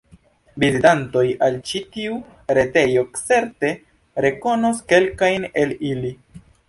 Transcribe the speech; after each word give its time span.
Vizitantoj 0.61 1.25
al 1.47 1.59
ĉi 1.71 1.81
tiu 1.97 2.17
retejo 2.59 3.03
certe 3.19 3.71
rekonos 4.27 4.81
kelkajn 4.93 5.47
el 5.67 5.77
ili. 5.93 6.13